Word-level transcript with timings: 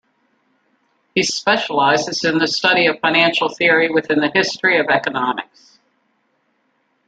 He 1.13 1.21
specializes 1.21 2.23
in 2.25 2.39
the 2.39 2.47
study 2.47 2.87
of 2.87 2.99
financial 3.01 3.49
theory 3.49 3.87
within 3.91 4.17
the 4.19 4.31
history 4.33 4.79
of 4.79 4.87
economics. 4.89 5.77